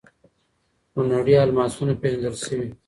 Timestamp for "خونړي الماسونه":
0.91-1.93